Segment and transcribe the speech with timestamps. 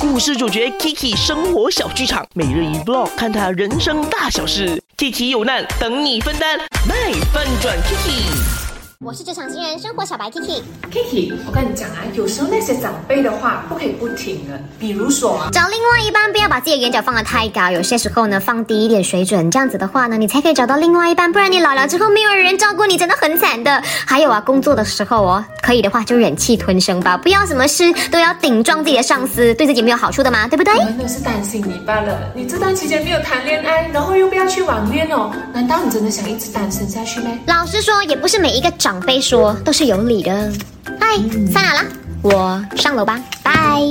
[0.00, 4.82] 故事主角 Kiki 生活小剧场，每日一 vlog，看他人生大小事。
[4.96, 8.59] Kiki 有难等你分担，卖翻转 Kiki。
[9.02, 10.60] 我是职场新人生活小白 Kiki。
[10.92, 14.60] Kiki，我跟你讲啊，有时候那些长辈的话不可以不听的。
[14.78, 23.82] 比如说啊，找另外一半，不要把自己的眼角放得太高，有些时候呢，放低一点水准，这样子的话呢，你才可以找到另外一半，不然你老了之后没有人照顾你，真的很惨的。
[24.06, 30.74] 还有啊，工作的时候哦，可以的话就忍气吞声吧，不要什么事都要顶撞自己的上司，对自己没有好处的嘛，对不对？
[30.74, 32.30] 我们都是担心你罢了。
[32.34, 37.30] 你这段期间没有谈恋爱，然后又不要去网恋哦，难道你真的想一直单身下去吗？
[37.46, 40.52] 老实说，也不是每一个长辈说都是有理的。
[40.98, 41.16] 嗨，
[41.52, 41.84] 散了啦，
[42.22, 43.82] 我上楼吧，拜。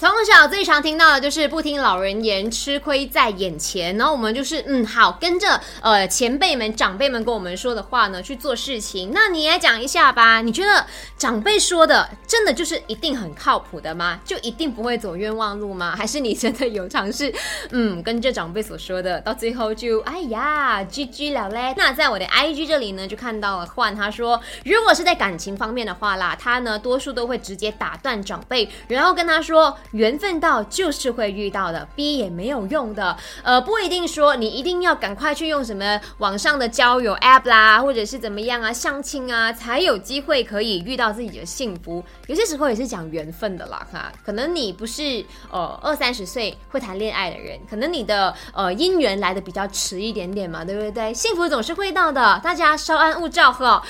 [0.00, 3.94] 从小最常听到的就是不听老人言，吃亏在眼前。
[3.98, 9.10] 然后我们就是嗯好，跟着呃前辈们、长辈们跟我们说的话呢去做事情。
[9.12, 10.86] 那你也讲一下吧，你觉得
[11.18, 14.18] 长辈说的真的就是一定很靠谱的吗？
[14.24, 15.94] 就一定不会走冤枉路吗？
[15.94, 17.30] 还是你真的有尝试
[17.68, 21.74] 嗯跟着长辈所说的，到最后就哎呀 GG 了嘞？
[21.76, 29.76] 那在我的 IG 这里呢，就看到了换他说，如果是在感情方面的话啦，他呢多数都会直接打断长辈，然后跟他说。
[29.92, 33.16] 缘分到就是会遇到的，逼也没有用的。
[33.42, 42.04] 呃，不一定说你一定要赶快去用什么网上的交友 app 啦，或者是怎么样啊，相亲啊，才有机会可以遇到自己的幸福。
[42.26, 44.12] 有些时候也是讲缘分的啦，哈。
[44.24, 51.12] 可能你不是呃二三十岁会谈恋爱的人，可能你的呃姻缘来的比较迟一点点嘛，对不对？
[51.12, 53.82] 幸福总是会到的，大家稍安勿躁哈。